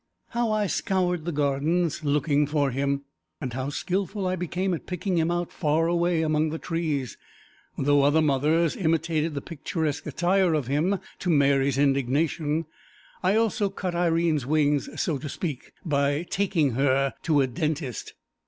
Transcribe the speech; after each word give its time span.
How 0.29 0.51
I 0.51 0.65
scoured 0.65 1.25
the 1.25 1.31
Gardens 1.31 2.03
looking 2.03 2.47
for 2.47 2.71
him, 2.71 3.03
and 3.39 3.53
how 3.53 3.69
skilful 3.69 4.25
I 4.25 4.35
became 4.35 4.73
at 4.73 4.87
picking 4.87 5.19
him 5.19 5.29
out 5.29 5.51
far 5.51 5.85
away 5.85 6.23
among 6.23 6.49
the 6.49 6.57
trees, 6.57 7.17
though 7.77 8.01
other 8.01 8.19
mothers 8.19 8.75
imitated 8.75 9.35
the 9.35 9.41
picturesque 9.41 10.07
attire 10.07 10.55
of 10.55 10.65
him, 10.65 10.97
to 11.19 11.29
Mary's 11.29 11.77
indignation. 11.77 12.65
I 13.21 13.35
also 13.35 13.69
cut 13.69 13.93
Irene's 13.93 14.47
wings 14.47 14.89
(so 14.99 15.19
to 15.19 15.29
speak) 15.29 15.71
by 15.85 16.25
taking 16.31 16.71
her 16.71 17.13
to 17.21 17.41
a 17.41 17.45
dentist. 17.45 18.15